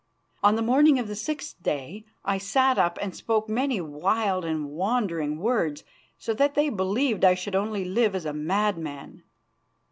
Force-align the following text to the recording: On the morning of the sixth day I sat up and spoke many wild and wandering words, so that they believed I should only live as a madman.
On 0.41 0.55
the 0.55 0.63
morning 0.63 0.97
of 0.97 1.07
the 1.07 1.15
sixth 1.15 1.61
day 1.61 2.05
I 2.25 2.39
sat 2.39 2.79
up 2.79 2.97
and 2.99 3.15
spoke 3.15 3.47
many 3.47 3.79
wild 3.79 4.43
and 4.43 4.71
wandering 4.71 5.37
words, 5.37 5.83
so 6.17 6.33
that 6.33 6.55
they 6.55 6.69
believed 6.69 7.23
I 7.23 7.35
should 7.35 7.53
only 7.55 7.85
live 7.85 8.15
as 8.15 8.25
a 8.25 8.33
madman. 8.33 9.21